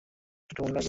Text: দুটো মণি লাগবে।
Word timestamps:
দুটো 0.49 0.61
মণি 0.63 0.71
লাগবে। 0.71 0.79